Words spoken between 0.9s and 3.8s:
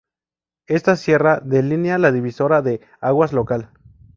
sierra delinea la divisoria de aguas local.